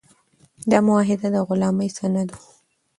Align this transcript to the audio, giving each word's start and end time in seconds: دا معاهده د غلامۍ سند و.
دا 0.69 0.77
معاهده 0.87 1.27
د 1.35 1.37
غلامۍ 1.47 1.89
سند 1.97 2.29
و. 2.33 2.37